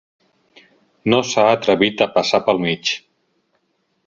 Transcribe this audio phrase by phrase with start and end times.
[1.13, 2.95] No s'ha atrevit a passar pel mig.